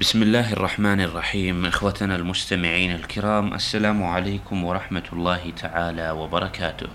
بسم 0.00 0.22
الله 0.22 0.52
الرحمن 0.52 1.00
الرحيم 1.00 1.66
إخوتنا 1.66 2.16
المستمعين 2.16 2.94
الكرام 2.94 3.54
السلام 3.54 4.04
عليكم 4.04 4.64
ورحمة 4.64 5.02
الله 5.12 5.50
تعالى 5.50 6.10
وبركاته. 6.10 6.86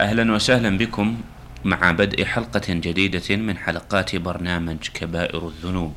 أهلا 0.00 0.32
وسهلا 0.32 0.78
بكم 0.78 1.20
مع 1.64 1.90
بدء 1.90 2.24
حلقة 2.24 2.62
جديدة 2.68 3.36
من 3.36 3.58
حلقات 3.58 4.16
برنامج 4.16 4.88
كبائر 4.94 5.48
الذنوب. 5.48 5.94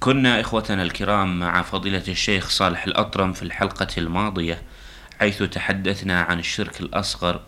كنا 0.00 0.40
إخوتنا 0.40 0.82
الكرام 0.82 1.38
مع 1.38 1.62
فضيلة 1.62 2.04
الشيخ 2.08 2.48
صالح 2.48 2.84
الأطرم 2.84 3.32
في 3.32 3.42
الحلقة 3.42 3.88
الماضية 3.98 4.62
حيث 5.20 5.42
تحدثنا 5.42 6.20
عن 6.22 6.38
الشرك 6.38 6.80
الأصغر 6.80 7.40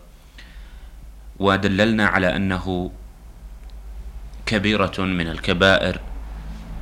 ودللنا 1.39 2.07
على 2.07 2.35
أنه 2.35 2.91
كبيرة 4.45 4.95
من 4.99 5.27
الكبائر 5.27 6.08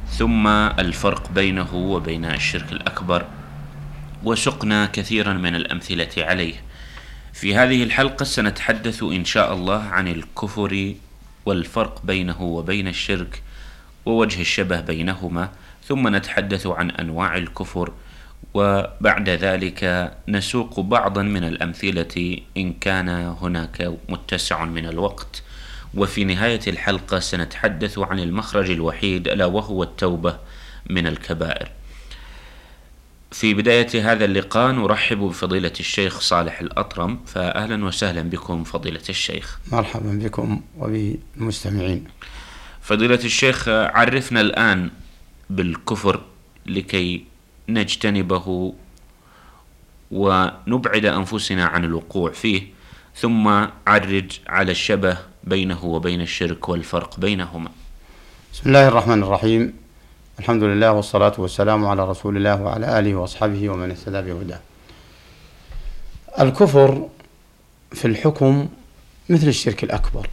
ثم 0.10 0.48
الفرق 0.48 1.32
بينه 1.32 1.76
وبين 1.76 2.26
الشرك 2.26 2.72
الأكبر. 2.72 3.26
وسقنا 4.24 4.86
كثيرا 4.86 5.34
من 5.34 5.56
الأمثلة 5.56 6.10
عليه. 6.18 6.54
في 7.34 7.56
هذه 7.56 7.84
الحلقة 7.84 8.24
سنتحدث 8.24 9.04
إن 9.04 9.26
شاء 9.26 9.54
الله 9.54 9.84
عن 9.84 10.08
الكفر 10.08 10.94
والفرق 11.46 12.02
بينه 12.06 12.42
وبين 12.42 12.88
الشرك 12.88 13.42
ووجه 14.06 14.42
الشبه 14.42 14.82
بينهما 14.82 15.50
ثم 15.88 16.16
نتحدث 16.16 16.68
عن 16.68 16.92
أنواع 16.92 17.38
الكفر. 17.38 17.92
وبعد 18.54 19.30
ذلك 19.30 20.14
نسوق 20.28 20.80
بعضا 20.80 21.24
من 21.24 21.44
الأمثلة 21.44 22.38
إن 22.58 22.74
كان 22.74 23.10
هناك 23.10 23.94
متسع 24.10 24.66
من 24.66 24.86
الوقت. 24.86 25.44
وفي 25.94 26.24
نهاية 26.24 26.60
الحلقة 26.68 27.20
سنتحدث 27.20 28.00
عن 28.00 28.20
المخرج 28.20 28.70
الوحيد 28.72 29.28
ألا 29.28 29.46
وهو 29.46 29.84
التوبة 29.84 30.38
من 30.90 31.08
الكبائر. 31.08 31.72
في 33.32 33.54
بداية 33.54 34.12
هذا 34.12 34.26
اللقاء 34.26 34.72
نرحب 34.72 35.18
بفضيلة 35.18 35.74
الشيخ 35.80 36.20
صالح 36.20 36.60
الأطرم 36.60 37.20
فأهلا 37.26 37.86
وسهلا 37.86 38.22
بكم 38.22 38.64
فضيلة 38.64 39.04
الشيخ. 39.10 39.60
مرحبا 39.72 40.20
بكم 40.24 40.62
وبالمستمعين. 40.78 42.08
فضيلة 42.82 43.20
الشيخ 43.24 43.70
عرفنا 43.70 44.42
الآن 44.42 44.90
بالكفر 45.50 46.22
لكي 46.66 47.26
نجتنبه 47.70 48.74
ونبعد 50.12 51.06
أنفسنا 51.06 51.66
عن 51.66 51.84
الوقوع 51.86 52.32
فيه 52.32 52.68
ثم 53.16 53.48
عرج 53.88 54.40
على 54.48 54.72
الشبه 54.72 55.18
بينه 55.50 55.86
وبين 55.86 56.22
الشرك 56.22 56.70
والفرق 56.70 57.20
بينهما. 57.20 57.72
بسم 58.54 58.70
الله 58.70 58.88
الرحمن 58.88 59.24
الرحيم. 59.24 59.74
الحمد 60.40 60.64
لله 60.64 60.92
والصلاة 60.92 61.34
والسلام 61.38 61.86
على 61.86 62.10
رسول 62.10 62.38
الله 62.38 62.62
وعلى 62.62 63.00
آله 63.00 63.16
وأصحابه 63.16 63.70
ومن 63.70 63.92
اهتدى 63.92 64.22
بهداه. 64.22 64.60
الكفر 66.40 67.10
في 67.92 68.06
الحكم 68.06 68.68
مثل 69.30 69.48
الشرك 69.48 69.84
الأكبر. 69.84 70.30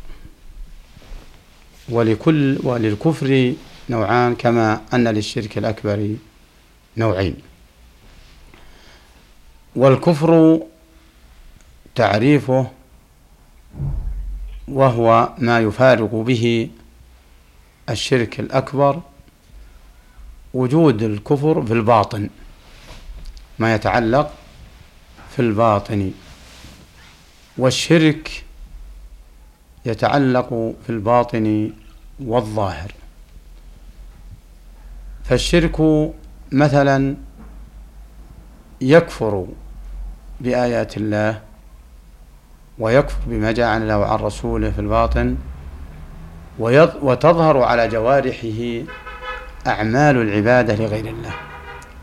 ولكل 1.89 2.59
وللكفر 2.62 3.55
نوعان 3.91 4.35
كما 4.35 4.81
أن 4.95 5.09
للشرك 5.09 5.59
الأكبر 5.59 6.17
نوعين. 6.97 7.37
والكفر 9.77 10.61
تعريفه 11.95 12.70
وهو 14.69 15.29
ما 15.39 15.61
يفارق 15.61 16.15
به 16.15 16.70
الشرك 17.91 18.41
الأكبر 18.41 19.01
وجود 20.55 21.03
الكفر 21.03 21.67
في 21.67 21.73
الباطن 21.73 22.31
ما 23.59 23.75
يتعلق 23.75 24.33
في 25.37 25.42
الباطن. 25.42 26.12
والشرك 27.58 28.45
يتعلق 29.86 30.48
في 30.86 30.91
الباطن 30.91 31.73
والظاهر. 32.20 32.92
فالشرك 35.24 35.77
مثلا 36.53 37.17
يكفر 38.80 39.47
بآيات 40.41 40.97
الله 40.97 41.41
ويكفر 42.79 43.18
بما 43.27 43.52
جاء 43.52 43.67
عن 43.67 43.83
الله 43.83 43.98
وعن 43.98 44.18
رسوله 44.18 44.70
في 44.70 44.79
الباطن 44.79 45.36
وتظهر 46.58 47.62
على 47.62 47.89
جوارحه 47.89 48.85
أعمال 49.67 50.17
العبادة 50.17 50.74
لغير 50.74 51.07
الله. 51.07 51.35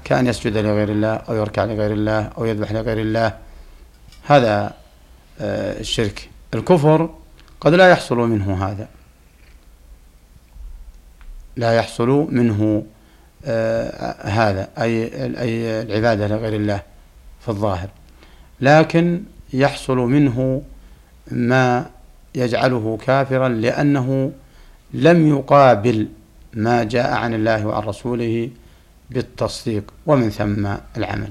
كأن 0.03 0.27
يسجد 0.27 0.57
لغير 0.57 0.89
الله 0.89 1.13
أو 1.13 1.35
يركع 1.35 1.65
لغير 1.65 1.91
الله 1.91 2.29
أو 2.37 2.45
يذبح 2.45 2.71
لغير 2.71 2.99
الله. 2.99 3.37
هذا 4.27 4.73
آه، 5.41 5.79
الشرك. 5.79 6.29
الكفر 6.53 7.09
قد 7.61 7.73
لا 7.73 7.89
يحصل 7.89 8.17
منه 8.17 8.65
هذا. 8.65 8.87
لا 11.55 11.73
يحصل 11.73 12.27
منه 12.31 12.83
آه، 13.45 14.27
هذا 14.27 14.69
أي 14.77 15.03
أي 15.41 15.81
العبادة 15.81 16.27
لغير 16.27 16.53
الله 16.53 16.81
في 17.41 17.49
الظاهر. 17.49 17.89
لكن 18.61 19.23
يحصل 19.53 19.97
منه 19.97 20.61
ما 21.31 21.89
يجعله 22.35 22.97
كافرا 23.05 23.49
لأنه 23.49 24.31
لم 24.93 25.27
يقابل 25.27 26.07
ما 26.53 26.83
جاء 26.83 27.13
عن 27.13 27.33
الله 27.33 27.65
وعن 27.65 27.83
رسوله 27.83 28.49
بالتصديق 29.09 29.93
ومن 30.05 30.29
ثم 30.29 30.67
العمل. 30.97 31.29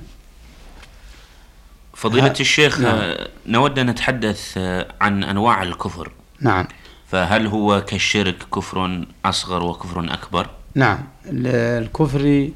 فضيلة 1.95 2.35
الشيخ 2.41 2.81
نعم. 2.81 3.15
نود 3.47 3.79
أن 3.79 3.91
نتحدث 3.91 4.59
عن 5.01 5.25
أنواع 5.25 5.63
الكفر. 5.63 6.13
نعم. 6.41 6.67
فهل 7.09 7.47
هو 7.47 7.81
كالشرك 7.81 8.37
كفر 8.55 9.05
أصغر 9.25 9.63
وكفر 9.63 10.15
أكبر؟ 10.15 10.51
نعم. 10.75 10.99
الكفر 11.27 12.51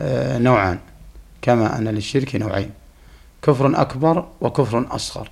آه، 0.00 0.38
نوعان 0.38 0.78
كما 1.42 1.78
أن 1.78 1.88
للشرك 1.88 2.36
نوعين. 2.36 2.70
كفر 3.46 3.80
أكبر 3.80 4.28
وكفر 4.40 4.86
أصغر. 4.90 5.30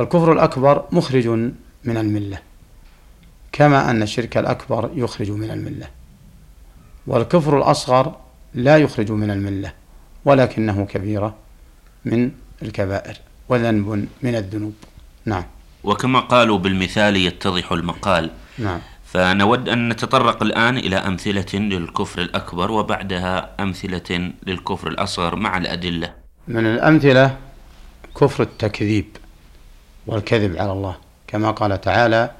الكفر 0.00 0.32
الأكبر 0.32 0.84
مخرج 0.92 1.28
من 1.84 1.96
الملة 1.96 2.38
كما 3.52 3.90
أن 3.90 4.02
الشرك 4.02 4.36
الأكبر 4.36 4.90
يخرج 4.94 5.30
من 5.30 5.50
الملة 5.50 5.86
والكفر 7.06 7.58
الأصغر 7.58 8.16
لا 8.54 8.76
يخرج 8.76 9.12
من 9.12 9.30
الملة 9.30 9.72
ولكنه 10.24 10.86
كبيرة 10.86 11.34
من 12.04 12.30
الكبائر 12.62 13.16
وذنب 13.48 14.08
من 14.22 14.34
الذنوب. 14.34 14.74
نعم. 15.24 15.44
وكما 15.84 16.20
قالوا 16.20 16.58
بالمثال 16.58 17.16
يتضح 17.16 17.72
المقال. 17.72 18.30
نعم. 18.58 18.80
فنود 19.04 19.68
أن 19.68 19.88
نتطرق 19.88 20.42
الآن 20.42 20.78
إلى 20.78 20.96
أمثلة 20.96 21.54
للكفر 21.54 22.22
الأكبر 22.22 22.70
وبعدها 22.70 23.50
أمثلة 23.60 24.32
للكفر 24.46 24.88
الأصغر 24.88 25.36
مع 25.36 25.58
الأدلة. 25.58 26.14
من 26.48 26.66
الأمثلة 26.66 27.36
كفر 28.20 28.42
التكذيب 28.42 29.06
والكذب 30.06 30.56
على 30.56 30.72
الله 30.72 30.96
كما 31.26 31.50
قال 31.50 31.80
تعالى 31.80 32.30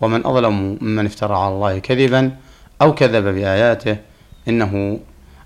ومن 0.00 0.26
أظلم 0.26 0.78
ممن 0.80 1.06
افترى 1.06 1.36
على 1.36 1.54
الله 1.54 1.78
كذبا 1.78 2.36
أو 2.82 2.94
كذب 2.94 3.24
بآياته 3.24 3.96
إنه 4.48 5.00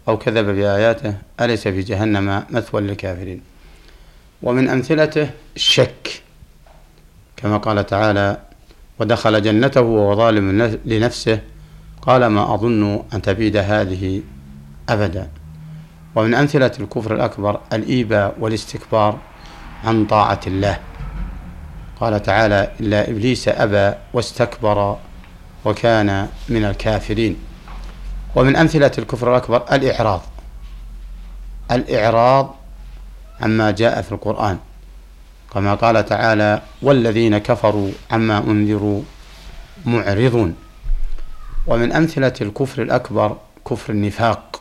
أو 0.09 0.19
كذب 0.19 0.47
بآياته 0.47 1.15
أليس 1.41 1.69
في 1.69 1.81
جهنم 1.81 2.45
مثوى 2.51 2.81
للكافرين؟ 2.81 3.43
ومن 4.43 4.69
أمثلته 4.69 5.31
الشك 5.57 6.23
كما 7.37 7.57
قال 7.57 7.87
تعالى 7.87 8.41
ودخل 8.99 9.43
جنته 9.43 9.81
وهو 9.81 10.17
ظالم 10.17 10.79
لنفسه 10.85 11.41
قال 12.03 12.27
ما 12.27 12.55
أظن 12.55 13.03
أن 13.15 13.23
تبيد 13.23 13.57
هذه 13.57 14.23
أبدا. 14.89 15.29
ومن 16.15 16.35
أمثلة 16.35 16.73
الكفر 16.81 17.15
الأكبر 17.15 17.61
الإيباء 17.73 18.35
والاستكبار 18.41 19.19
عن 19.85 20.07
طاعة 20.07 20.41
الله. 20.47 20.81
قال 22.01 22.23
تعالى 22.23 22.71
إلا 22.81 23.11
إبليس 23.11 23.49
أبى 23.49 23.97
واستكبر 24.13 24.97
وكان 25.65 26.29
من 26.49 26.65
الكافرين. 26.65 27.37
ومن 28.37 28.57
أمثلة 28.57 28.93
الكفر 28.99 29.31
الأكبر 29.31 29.63
الإعراض. 29.73 30.23
الإعراض 31.71 32.55
عما 33.41 33.71
جاء 33.71 34.03
في 34.03 34.13
القرآن. 34.13 34.59
كما 35.55 35.75
قال 35.75 36.07
تعالى 36.07 36.63
والذين 36.83 37.39
كفروا 37.39 37.91
عما 38.11 38.39
أنذروا 38.39 39.03
معرضون. 39.87 40.55
ومن 41.67 41.93
أمثلة 41.93 42.35
الكفر 42.41 42.83
الأكبر 42.83 43.37
كفر 43.71 43.93
النفاق. 43.93 44.60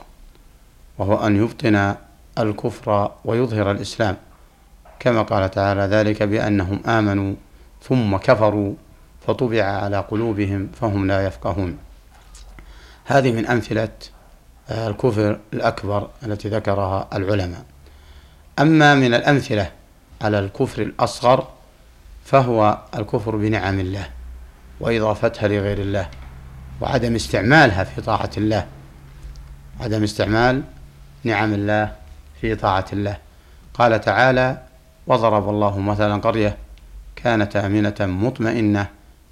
وهو 0.99 1.27
أن 1.27 1.35
يبطن 1.35 1.95
الكفر 2.39 3.11
ويظهر 3.25 3.71
الإسلام. 3.71 4.17
كما 4.99 5.21
قال 5.21 5.51
تعالى 5.51 5.81
ذلك 5.81 6.23
بأنهم 6.23 6.81
آمنوا 6.85 7.35
ثم 7.83 8.17
كفروا 8.17 8.73
فطبع 9.27 9.63
على 9.63 9.97
قلوبهم 9.97 10.69
فهم 10.81 11.07
لا 11.07 11.25
يفقهون. 11.25 11.77
هذه 13.05 13.31
من 13.31 13.45
أمثلة 13.45 13.89
آه، 14.69 14.87
الكفر 14.87 15.39
الأكبر 15.53 16.09
التي 16.23 16.49
ذكرها 16.49 17.07
العلماء. 17.13 17.65
أما 18.59 18.95
من 18.95 19.13
الأمثلة 19.13 19.71
على 20.21 20.39
الكفر 20.39 20.81
الأصغر 20.81 21.47
فهو 22.25 22.77
الكفر 22.95 23.35
بنعم 23.35 23.79
الله 23.79 24.09
وإضافتها 24.79 25.47
لغير 25.47 25.77
الله 25.77 26.09
وعدم 26.81 27.15
استعمالها 27.15 27.83
في 27.83 28.01
طاعة 28.01 28.29
الله. 28.37 28.67
عدم 29.79 30.03
استعمال 30.03 30.63
نعم 31.23 31.53
الله 31.53 31.95
في 32.41 32.55
طاعة 32.55 32.85
الله. 32.93 33.17
قال 33.73 34.01
تعالى 34.01 34.61
وضرب 35.07 35.49
الله 35.49 35.79
مثلا 35.79 36.21
قرية 36.21 36.57
كانت 37.15 37.55
آمنة 37.55 37.95
مطمئنة 37.99 38.87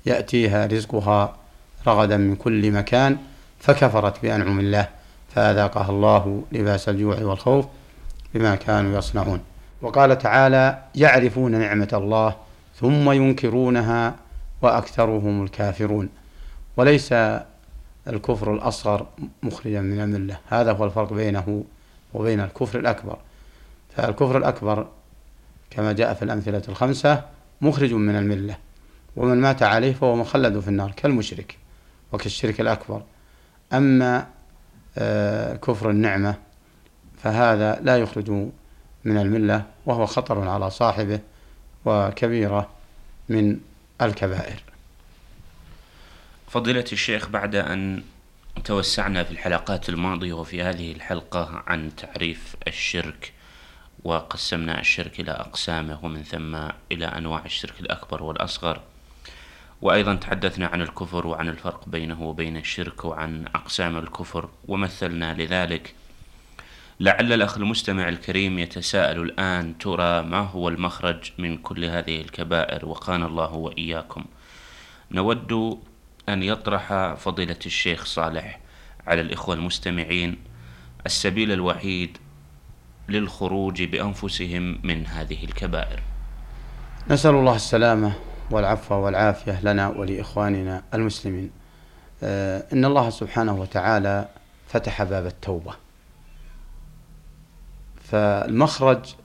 يأتيها 0.06 0.66
رزقها 0.66 1.36
رغدا 1.88 2.18
من 2.18 2.36
كل 2.36 2.72
مكان 2.72 3.18
فكفرت 3.60 4.22
بأنعم 4.22 4.60
الله 4.60 4.88
فأذاقها 5.36 5.90
الله 5.90 6.44
لباس 6.52 6.90
الجوع 6.90 7.22
والخوف 7.22 7.66
بما 8.34 8.56
كانوا 8.56 8.98
يصنعون. 8.98 9.42
وقال 9.82 10.18
تعالى 10.18 10.84
يعرفون 10.96 11.52
نعمة 11.52 11.90
الله 11.94 12.36
ثم 12.80 13.12
ينكرونها 13.12 14.16
وأكثرهم 14.62 15.44
الكافرون. 15.44 16.10
وليس 16.78 17.14
الكفر 18.08 18.54
الأصغر 18.54 19.08
مخرجا 19.44 19.82
من 19.82 20.02
الملة 20.02 20.38
هذا 20.50 20.72
هو 20.72 20.86
الفرق 20.86 21.14
بينه 21.14 21.64
وبين 22.18 22.40
الكفر 22.40 22.80
الأكبر. 22.80 23.18
فالكفر 23.96 24.38
الأكبر 24.38 24.88
كما 25.70 25.94
جاء 25.94 26.14
في 26.14 26.24
الأمثلة 26.24 26.62
الخمسة 26.70 27.26
مخرج 27.62 27.94
من 27.94 28.16
الملة 28.16 28.58
ومن 29.16 29.42
مات 29.42 29.64
عليه 29.64 29.94
فهو 29.94 30.16
مخلد 30.16 30.60
في 30.60 30.68
النار 30.68 30.92
كالمشرك 30.92 31.58
وكالشرك 32.12 32.62
الأكبر. 32.62 33.04
أما 33.74 34.28
آه، 34.98 35.56
كفر 35.56 35.90
النعمة 35.90 36.36
فهذا 37.24 37.80
لا 37.82 37.98
يخرج 37.98 38.30
من 39.06 39.18
الملة 39.18 39.66
وهو 39.86 40.06
خطر 40.06 40.48
على 40.48 40.70
صاحبه 40.70 41.20
وكبيرة 41.86 42.70
من 43.30 43.60
الكبائر. 44.02 44.64
فضيلة 46.48 46.86
الشيخ 46.92 47.30
بعد 47.30 47.56
أن 47.56 48.04
توسعنا 48.64 49.24
في 49.24 49.32
الحلقات 49.32 49.90
الماضية 49.90 50.34
وفي 50.34 50.64
هذه 50.64 50.92
الحلقة 50.92 51.64
عن 51.68 51.96
تعريف 51.96 52.56
الشرك 52.68 53.34
وقسمنا 54.04 54.80
الشرك 54.80 55.20
إلى 55.20 55.32
أقسامه 55.32 56.06
ومن 56.06 56.24
ثم 56.24 56.56
إلى 56.92 57.06
أنواع 57.06 57.46
الشرك 57.46 57.80
الأكبر 57.80 58.24
والأصغر. 58.24 58.82
وأيضا 59.82 60.16
تحدثنا 60.16 60.68
عن 60.68 60.82
الكفر 60.82 61.28
وعن 61.28 61.50
الفرق 61.50 61.90
بينه 61.90 62.24
وبين 62.24 62.58
الشرك 62.58 63.06
وعن 63.06 63.46
أقسام 63.56 63.98
الكفر 63.98 64.50
ومثلنا 64.68 65.34
لذلك. 65.34 65.94
لعل 67.00 67.34
الأخ 67.34 67.58
المستمع 67.58 68.10
الكريم 68.10 68.60
يتساءل 68.60 69.20
الآن 69.22 69.78
ترى 69.78 70.22
ما 70.22 70.40
هو 70.40 70.70
المخرج 70.70 71.32
من 71.38 71.58
كل 71.58 71.86
هذه 71.86 72.22
الكبائر؟ 72.22 72.86
وقانا 72.86 73.26
الله 73.26 73.54
وإياكم. 73.54 74.26
نود 75.12 75.80
أن 76.30 76.44
يطرح 76.44 77.14
فضيلة 77.14 77.60
الشيخ 77.66 78.06
صالح 78.06 78.60
على 79.08 79.22
الإخوة 79.22 79.56
المستمعين 79.56 80.38
السبيل 81.06 81.52
الوحيد 81.52 82.18
للخروج 83.10 83.84
بأنفسهم 83.84 84.80
من 84.84 85.06
هذه 85.06 85.44
الكبائر. 85.44 86.00
نسأل 87.10 87.36
الله 87.36 87.56
السلامة 87.56 88.14
والعفو 88.52 88.96
والعافية 88.96 89.62
لنا 89.64 89.88
ولإخواننا 89.88 90.84
المسلمين. 90.94 91.52
آه، 92.24 92.64
إن 92.74 92.86
الله 92.86 93.10
سبحانه 93.10 93.54
وتعالى 93.54 94.30
فتح 94.68 95.04
باب 95.04 95.26
التوبة. 95.26 95.74
فالمخرج 98.04 99.16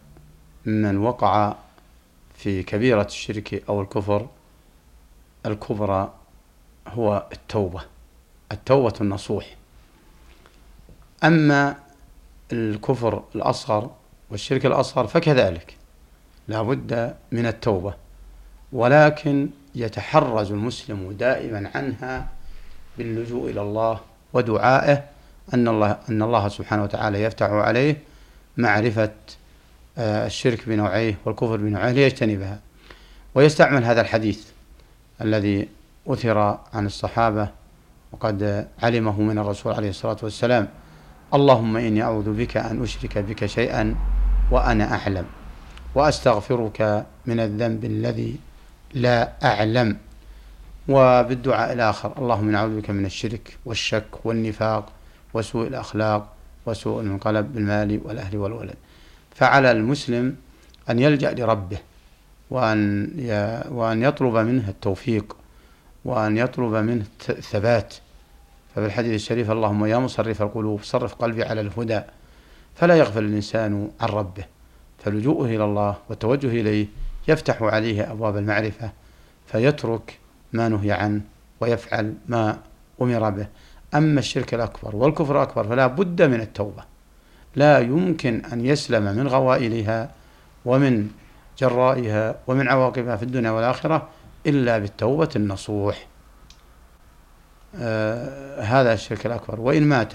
من 0.66 0.99
وقع 0.99 1.54
في 2.34 2.62
كبيرة 2.62 3.02
الشرك 3.02 3.62
أو 3.69 3.82
الكفر 3.82 4.28
الكبرى 5.46 6.14
هو 6.88 7.26
التوبة 7.32 7.82
التوبة 8.52 8.93
النصوح. 9.00 9.56
أما 11.25 11.76
الكفر 12.52 13.23
الأصغر 13.34 13.90
والشرك 14.31 14.67
الأصغر 14.67 15.06
فكذلك 15.06 15.76
لا 16.49 16.62
بد 16.62 17.14
من 17.32 17.46
التوبة. 17.46 17.94
ولكن 18.73 19.49
يتحرز 19.75 20.52
المسلم 20.52 21.12
دائما 21.12 21.70
عنها 21.75 22.29
باللجوء 22.99 23.50
إلى 23.50 23.61
الله 23.62 24.00
ودعائه 24.32 25.05
أن 25.55 25.69
الله 25.69 25.99
أن 26.08 26.23
الله 26.23 26.49
سبحانه 26.49 26.82
وتعالى 26.82 27.23
يفتح 27.23 27.46
عليه 27.50 27.96
معرفة 28.56 29.12
آه، 29.99 30.26
الشرك 30.26 30.69
بنوعيه 30.69 31.19
والكفر 31.25 31.56
بنوعيه 31.56 31.93
ليجتنبها. 31.93 32.61
ويستعمل 33.35 33.85
هذا 33.85 34.00
الحديث 34.00 34.46
الذي 35.20 35.69
أثر 36.06 36.38
عن 36.75 36.87
الصحابة 36.87 37.49
وقد 38.12 38.69
علمه 38.82 39.20
من 39.20 39.38
الرسول 39.38 39.72
عليه 39.72 39.90
الصلاة 39.90 40.16
والسلام. 40.22 40.69
اللهم 41.34 41.76
إني 41.76 42.02
أعوذ 42.02 42.32
بك 42.32 42.56
أن 42.56 42.82
أشرك 42.82 43.19
بك 43.19 43.46
شيئا 43.46 43.94
وأنا 44.50 44.94
أعلم 44.94 45.25
وأستغفرك 45.94 47.06
من 47.26 47.40
الذنب 47.40 47.84
الذي 47.84 48.37
لا 48.94 49.32
أعلم. 49.44 49.96
وبالدعاء 50.88 51.72
الآخر 51.72 52.19
اللهم 52.19 52.49
إني 52.49 52.56
أعوذ 52.56 52.81
بك 52.81 52.90
من 52.90 53.06
الشرك 53.06 53.58
والشك 53.66 54.26
والنفاق 54.26 54.93
وسوء 55.34 55.69
الأخلاق 55.69 56.32
وسوء 56.66 57.00
المنقلب 57.00 57.54
بالمال 57.54 58.00
والأهل 58.04 58.37
والولد. 58.37 58.75
فعلى 59.34 59.70
المسلم 59.70 60.37
أن 60.90 60.99
يلجأ 60.99 61.32
لربه 61.32 61.78
وأن 62.50 63.08
وأن 63.70 64.02
يطلب 64.02 64.37
منه 64.37 64.69
التوفيق. 64.69 65.37
وأن 66.04 66.38
يطلب 66.38 66.75
منه 66.75 67.04
الثبات. 67.28 67.94
ففي 68.75 68.87
الحديث 68.87 69.14
الشريف 69.14 69.50
اللهم 69.50 69.84
يا 69.84 69.99
مصرف 69.99 70.43
القلوب 70.43 70.82
صرف 70.82 71.14
قلبي 71.14 71.44
على 71.44 71.60
الهدى 71.60 72.00
فلا 72.75 72.96
يغفل 72.96 73.25
الإنسان 73.25 73.90
عن 74.00 74.08
ربه. 74.08 74.44
فلجوءه 74.99 75.46
إلى 75.46 75.64
الله 75.64 75.96
والتوجه 76.08 76.46
إليه 76.46 76.87
يفتح 77.28 77.62
عليه 77.62 78.12
أبواب 78.12 78.37
المعرفة 78.37 78.90
فيترك 79.46 80.19
ما 80.52 80.69
نهي 80.69 80.93
عنه 80.93 81.20
ويفعل 81.60 82.14
ما 82.28 82.58
أمر 83.02 83.31
به. 83.31 83.46
أما 83.94 84.20
الشرك 84.20 84.54
الأكبر 84.54 84.96
والكفر 84.96 85.37
الأكبر 85.37 85.64
فلا 85.64 85.87
بد 85.87 86.22
من 86.22 86.40
التوبة. 86.40 86.85
لا 87.56 87.78
يمكن 87.78 88.42
أن 88.52 88.66
يسلم 88.66 89.16
من 89.16 89.28
غوائلها 89.28 90.11
ومن 90.64 91.11
جرائها 91.59 92.35
ومن 92.47 92.68
عواقبها 92.68 93.16
في 93.16 93.23
الدنيا 93.23 93.50
والآخرة 93.50 94.09
إلا 94.46 94.78
بالتوبة 94.78 95.28
النصوح. 95.37 96.06
آه 97.76 98.61
هذا 98.61 98.92
الشرك 98.92 99.26
الأكبر. 99.26 99.61
وإن 99.61 99.82
مات 99.82 100.12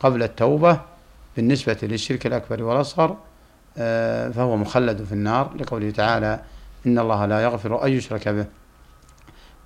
قبل 0.00 0.22
التوبة 0.22 0.80
بالنسبة 1.36 1.78
للشرك 1.82 2.26
الأكبر 2.26 2.62
والأصغر 2.62 3.16
آه 3.78 4.28
فهو 4.28 4.56
مخلد 4.56 5.04
في 5.04 5.12
النار. 5.12 5.54
لقوله 5.56 5.90
تعالى 5.90 6.40
إن 6.86 6.98
الله 6.98 7.26
لا 7.26 7.40
يغفر 7.40 7.86
أن 7.86 7.92
يشرك 7.92 8.28
به 8.28 8.46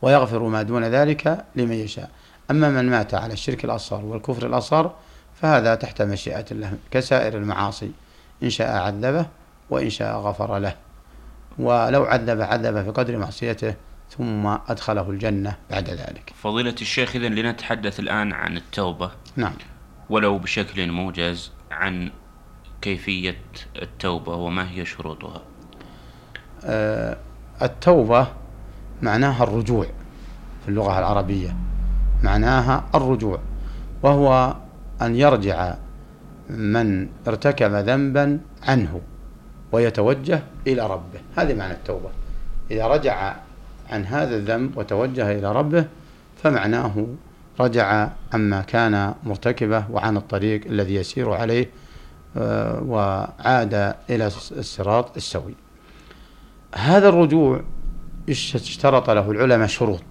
ويغفر 0.02 0.42
ما 0.42 0.62
دون 0.62 0.84
ذلك 0.84 1.44
لمن 1.56 1.72
يشاء. 1.72 2.10
أما 2.50 2.70
من 2.70 2.90
مات 2.90 3.14
على 3.14 3.32
الشرك 3.32 3.64
الأصغر 3.64 4.04
والكفر 4.04 4.46
الأصغر 4.46 4.94
فهذا 5.40 5.74
تحت 5.74 6.02
مشيئة 6.02 6.44
الله 6.50 6.72
كسائر 6.90 7.36
المعاصي 7.36 7.90
إن 8.42 8.50
شاء 8.50 8.76
عذبه 8.76 9.26
وإن 9.70 9.90
شاء 9.90 10.16
غفر 10.16 10.58
له. 10.58 10.74
ولو 11.58 12.04
عذب 12.04 12.40
عذب 12.40 12.84
في 12.84 12.90
قدر 12.90 13.16
معصيته 13.16 13.74
ثم 14.18 14.46
أدخله 14.46 15.10
الجنة 15.10 15.56
بعد 15.70 15.90
ذلك. 15.90 16.32
فضيلة 16.42 16.74
الشيخ 16.80 17.16
إذن 17.16 17.34
لنتحدث 17.34 18.00
الآن 18.00 18.32
عن 18.32 18.56
التوبة. 18.56 19.10
نعم. 19.36 19.54
ولو 20.10 20.38
بشكل 20.38 20.92
موجز 20.92 21.52
عن 21.70 22.10
كيفية 22.82 23.40
التوبة 23.82 24.34
وما 24.34 24.70
هي 24.70 24.84
شروطها؟ 24.84 25.42
آه 26.64 27.16
التوبة 27.62 28.28
معناها 29.02 29.44
الرجوع 29.44 29.86
في 30.62 30.68
اللغة 30.68 30.98
العربية. 30.98 31.56
معناها 32.22 32.84
الرجوع. 32.94 33.40
وهو 34.02 34.56
أن 35.02 35.16
يرجع 35.16 35.74
من 36.50 37.08
ارتكب 37.28 37.72
ذنبا 37.72 38.40
عنه 38.62 39.00
ويتوجه 39.72 40.42
إلى 40.66 40.86
ربه. 40.86 41.20
هذه 41.36 41.54
معنى 41.54 41.72
التوبة. 41.72 42.10
إذا 42.70 42.86
رجع 42.86 43.36
عن 43.90 44.06
هذا 44.06 44.36
الذنب 44.36 44.78
وتوجه 44.78 45.38
إلى 45.38 45.52
ربه 45.52 45.84
فمعناه 46.42 47.06
رجع 47.60 48.08
عما 48.32 48.60
كان 48.60 49.14
مرتكبه 49.24 49.84
وعن 49.90 50.16
الطريق 50.16 50.66
الذي 50.66 50.94
يسير 50.94 51.30
عليه 51.32 51.70
آه، 52.36 52.82
وعاد 52.82 53.94
إلى 54.10 54.26
الصراط 54.26 55.16
السوي. 55.16 55.54
هذا 56.74 57.08
الرجوع 57.08 57.62
اشترط 58.28 59.10
له؟ 59.10 59.30
العلماء 59.30 59.66
شروط. 59.66 60.02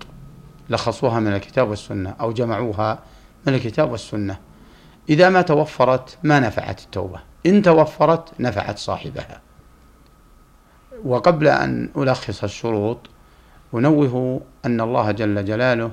لخصوها 0.70 1.20
من 1.20 1.34
الكتاب 1.34 1.70
والسنة 1.70 2.16
أو 2.22 2.32
جمعوها 2.32 3.00
من 3.48 3.54
الكتاب 3.54 3.92
والسنة. 3.92 4.40
إذا 5.10 5.30
ما 5.30 5.42
توفرت 5.42 6.18
ما 6.24 6.40
نفعت 6.40 6.82
التوبة. 6.82 7.20
إن 7.46 7.62
توفرت 7.62 8.30
نفعت 8.40 8.78
صاحبها. 8.78 9.42
وقبل 11.06 11.48
أن 11.48 11.90
ألخص 11.98 12.44
الشروط 12.44 13.10
أنوه 13.74 14.42
أن 14.66 14.82
الله 14.82 15.12
جل 15.12 15.46
جلاله 15.46 15.92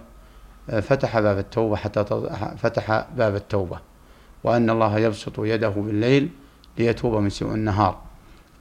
فتح 0.66 1.20
باب 1.20 1.38
التوبة 1.38 1.76
حتى 1.76 2.04
فتح 2.58 3.06
باب 3.16 3.34
التوبة 3.34 3.78
وأن 4.44 4.70
الله 4.70 4.98
يبسط 4.98 5.38
يده 5.38 5.68
بالليل 5.68 6.30
ليتوب 6.78 7.14
مسيء 7.14 7.54
النهار 7.54 7.98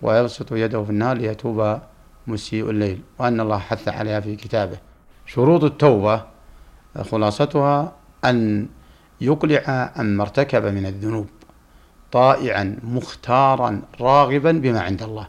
ويبسط 0.02 0.52
يده 0.52 0.84
في 0.84 0.90
النهار 0.90 1.18
ليتوب 1.18 1.80
مسيء 2.28 2.70
الليل 2.70 3.02
وأن 3.20 3.40
الله 3.40 3.58
حث 3.58 3.88
عليها 3.88 4.20
في 4.20 4.36
كتابه. 4.36 4.78
شروط 5.26 5.64
التوبة 5.64 6.24
خلاصتها 7.12 7.94
أن 8.26 8.68
يقلع 9.22 9.92
عما 9.96 10.24
ارتكب 10.24 10.66
من 10.66 10.86
الذنوب 10.86 11.28
طائعا 12.12 12.78
مختارا 12.84 13.82
راغبا 14.02 14.52
بما 14.52 14.82
عند 14.82 15.04
الله. 15.04 15.28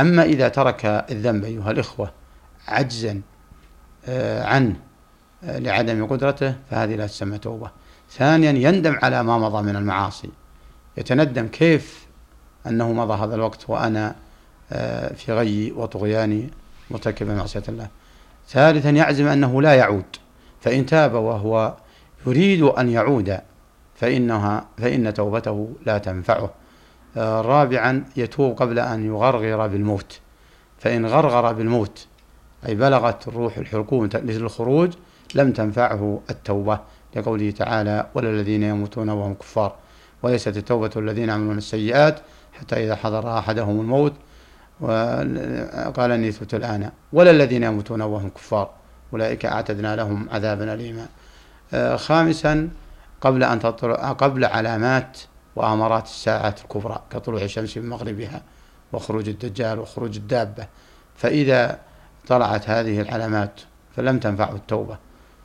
أما 0.00 0.22
إذا 0.22 0.48
ترك 0.48 0.84
الذنب 0.84 1.44
أيها 1.44 1.70
الإخوة 1.70 2.10
عجزا 2.68 3.20
آه، 4.06 4.44
عنه 4.44 4.76
آه، 5.44 5.58
لعدم 5.58 6.06
قدرته 6.06 6.54
فهذه 6.70 6.94
لا 6.94 7.06
تسمى 7.06 7.38
توبة. 7.38 7.70
ثانيا 8.10 8.50
يندم 8.50 8.98
على 9.02 9.22
ما 9.22 9.38
مضى 9.38 9.62
من 9.62 9.76
المعاصي. 9.76 10.30
يتندم 10.96 11.46
كيف 11.48 12.06
أنه 12.66 12.92
مضى 12.92 13.24
هذا 13.24 13.34
الوقت 13.34 13.70
وأنا 13.70 14.14
آه، 14.72 15.12
في 15.14 15.32
غي 15.32 15.72
وطغياني 15.72 16.50
مرتكبا 16.90 17.34
معصية 17.34 17.62
الله. 17.68 17.88
ثالثا 18.48 18.90
يعزم 18.90 19.26
أنه 19.26 19.62
لا 19.62 19.74
يعود. 19.74 20.16
فإن 20.60 20.86
تاب 20.86 21.14
وهو 21.14 21.74
يريد 22.26 22.62
أن 22.62 22.88
يعود 22.88 23.38
فإنها 23.94 24.66
فإن 24.78 25.14
توبته 25.14 25.72
لا 25.86 25.98
تنفعه. 25.98 26.50
رابعا 27.16 28.04
يتوب 28.16 28.56
قبل 28.56 28.78
أن 28.78 29.06
يغرغر 29.06 29.66
بالموت. 29.66 30.20
فإن 30.78 31.06
غرغر 31.06 31.52
بالموت 31.52 32.06
أي 32.68 32.74
بلغت 32.74 33.28
الروح 33.28 33.58
الحلقوم 33.58 34.08
للخروج 34.14 34.92
لم 35.34 35.52
تنفعه 35.52 36.20
التوبة 36.30 36.80
لقوله 37.16 37.50
تعالى 37.50 38.06
ولا 38.14 38.30
الذين 38.30 38.62
يموتون 38.62 39.08
وهم 39.10 39.34
كفار 39.34 39.74
وليست 40.22 40.56
التوبة 40.56 40.90
الذين 40.96 41.28
يعملون 41.28 41.58
السيئات 41.58 42.20
حتى 42.52 42.84
إذا 42.84 42.96
حضر 42.96 43.38
أحدهم 43.38 43.80
الموت. 43.80 44.12
وقال 44.80 46.10
إني 46.10 46.32
تبت 46.32 46.54
الآن 46.54 46.90
ولا 47.12 47.30
الذين 47.30 47.62
يموتون 47.62 48.02
وهم 48.02 48.28
كفار 48.28 48.70
أولئك 49.12 49.46
أعتدنا 49.46 49.96
لهم 49.96 50.28
عذابا 50.30 50.74
أليما. 50.74 51.06
آه، 51.74 51.96
خامسا 51.96 52.68
قبل 53.20 53.44
أن 53.44 53.60
تطلع 53.60 54.12
قبل 54.12 54.44
علامات 54.44 55.18
وأمارات 55.56 56.04
الساعة 56.04 56.54
الكبرى 56.64 57.02
كطلوع 57.10 57.42
الشمس 57.42 57.76
من 57.76 57.88
مغربها 57.88 58.42
وخروج 58.92 59.28
الدجال 59.28 59.78
وخروج 59.78 60.16
الدابة. 60.16 60.66
فإذا 61.16 61.78
طلعت 62.26 62.70
هذه 62.70 63.00
العلامات 63.00 63.60
فلم 63.96 64.18
تنفعه 64.18 64.54
التوبة. 64.54 64.98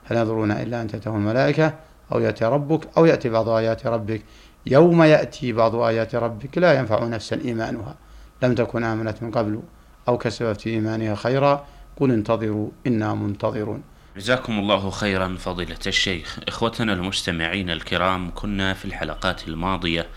هل 0.06 0.18
ينظرون 0.18 0.52
إلا 0.52 0.82
أن 0.82 0.88
تأتيهم 0.88 1.16
الملائكة 1.16 1.74
أو 2.12 2.20
يأتي 2.20 2.46
ربك 2.46 2.88
أو 2.98 3.06
يأتي 3.06 3.30
بعض 3.30 3.50
آيات 3.50 3.88
ربك؟ 3.88 4.22
يوم 4.66 5.04
يأتي 5.04 5.54
بعض 5.54 5.76
آيات 5.76 6.16
ربك 6.16 6.58
لا 6.58 6.80
ينفع 6.80 7.04
نفسا 7.04 7.42
إيمانها. 7.46 7.96
لم 8.44 8.56
تكن 8.56 8.84
آمنت 8.84 9.24
من 9.24 9.32
قبل 9.32 9.62
أو 10.08 10.18
كسبت 10.18 10.62
في 10.62 10.70
إيمانها 10.70 11.16
خيرا. 11.16 11.66
قل 12.00 12.12
انتظروا 12.12 12.70
إنا 12.88 13.14
منتظرون. 13.14 13.84
جزاكم 14.18 14.60
الله 14.60 14.90
خيرا 14.90 15.36
فضيلة 15.40 15.80
الشيخ. 15.88 16.40
إخوتنا 16.48 16.94
المستمعين 16.94 17.70
الكرام 17.70 18.32
كنا 18.36 18.74
في 18.74 18.86
الحلقات 18.86 19.48
الماضية 19.48 20.08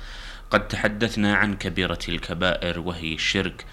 قد 0.51 0.69
تحدثنا 0.69 1.35
عن 1.35 1.55
كبيرة 1.55 1.99
الكبائر 2.09 2.81
وهي 2.81 3.15
الشرك. 3.15 3.65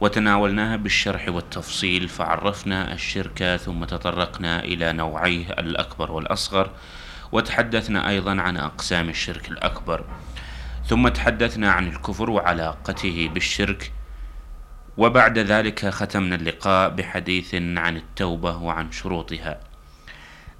وتناولناها 0.00 0.76
بالشرح 0.76 1.28
والتفصيل 1.28 2.08
فعرفنا 2.08 2.92
الشرك 2.92 3.60
ثم 3.64 3.84
تطرقنا 3.84 4.64
إلى 4.64 4.92
نوعيه 4.92 5.50
الأكبر 5.50 6.12
والأصغر 6.12 6.70
وتحدثنا 7.32 8.08
أيضا 8.08 8.40
عن 8.40 8.56
أقسام 8.56 9.08
الشرك 9.08 9.48
الأكبر 9.50 10.04
ثم 10.86 11.08
تحدثنا 11.08 11.70
عن 11.70 11.88
الكفر 11.88 12.30
وعلاقته 12.30 13.30
بالشرك 13.34 13.92
وبعد 14.96 15.38
ذلك 15.38 15.88
ختمنا 15.88 16.34
اللقاء 16.34 16.90
بحديث 16.90 17.54
عن 17.54 17.96
التوبة 17.96 18.56
وعن 18.56 18.92
شروطها. 18.92 19.60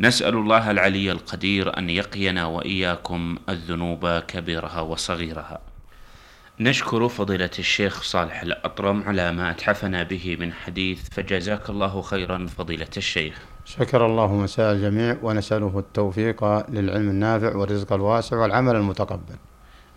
نسأل 0.01 0.35
الله 0.35 0.71
العلي 0.71 1.13
القدير 1.13 1.79
أن 1.79 1.91
يقينا 1.91 2.47
وإياكم 2.47 3.37
الذنوب 3.49 4.19
كبيرها 4.19 4.81
وصغيرها. 4.81 5.61
نشكر 6.61 7.09
فضيلة 7.09 7.51
الشيخ 7.59 8.03
صالح 8.03 8.43
الأطرم 8.43 9.03
على 9.03 9.33
ما 9.33 9.51
أتحفنا 9.51 10.03
به 10.03 10.37
من 10.41 10.53
حديث 10.53 11.09
فجزاك 11.11 11.71
الله 11.71 12.03
خيرا 12.03 12.47
فضيلة 12.47 12.89
الشيخ. 12.97 13.39
شكر 13.65 14.07
الله 14.07 14.35
مساء 14.35 14.73
الجميع 14.73 15.17
ونسأله 15.23 15.79
التوفيق 15.79 16.45
للعلم 16.71 17.09
النافع 17.11 17.57
والرزق 17.57 17.93
الواسع 17.93 18.37
والعمل 18.37 18.77
المتقبل. 18.77 19.37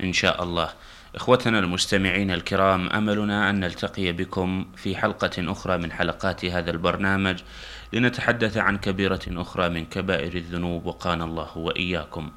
إن 0.04 0.14
شاء 0.14 0.44
الله. 0.44 0.70
إخوتنا 1.16 1.60
المستمعين 1.60 2.32
الكرام 2.32 2.90
أملنا 2.90 3.50
أن 3.50 3.60
نلتقي 3.60 4.12
بكم 4.12 4.66
في 4.76 4.98
حلقة 4.98 5.52
أخرى 5.52 5.78
من 5.78 5.92
حلقات 5.92 6.46
هذا 6.46 6.72
البرنامج 6.72 7.40
لنتحدث 7.94 8.58
عن 8.58 8.78
كبيرة 8.78 9.22
أخرى 9.28 9.70
من 9.70 9.86
كبائر 9.86 10.36
الذنوب 10.36 10.86
وقانا 10.86 11.24
الله 11.24 11.58
وإياكم. 11.58 12.32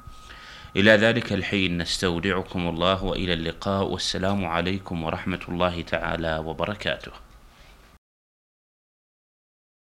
إلى 0.75 0.91
ذلك 0.91 1.33
الحين 1.33 1.77
نستودعكم 1.77 2.67
الله 2.69 3.03
وإلى 3.03 3.33
اللقاء 3.33 3.87
والسلام 3.87 4.45
عليكم 4.45 5.03
ورحمة 5.03 5.39
الله 5.49 5.81
تعالى 5.81 6.37
وبركاته. 6.37 7.22